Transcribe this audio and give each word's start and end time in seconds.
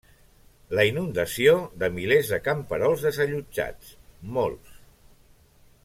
La 0.77 0.85
inundació 0.91 1.53
de 1.83 1.89
milers 1.99 2.31
de 2.35 2.39
camperols 2.49 3.05
desallotjats, 3.09 3.93
molts. 4.39 4.77